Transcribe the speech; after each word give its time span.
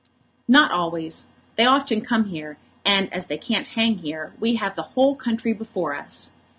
"Not 0.47 0.71
always. 0.71 1.27
They 1.57 1.67
often 1.67 2.01
come 2.01 2.23
here, 2.29 2.57
and 2.83 3.13
as 3.13 3.27
they 3.27 3.37
can't 3.37 3.67
hang 3.67 3.99
here, 3.99 4.33
we 4.39 4.55
have 4.55 4.75
the 4.75 4.81
whole 4.97 5.15
country 5.15 5.53
before 5.53 5.93
us. 5.93 6.31